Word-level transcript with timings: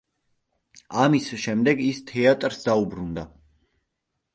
ამის 1.03 1.29
შემდეგ 1.45 1.85
ის 1.91 2.03
თეატრს 2.11 2.67
დაუბრუნდა. 2.67 3.33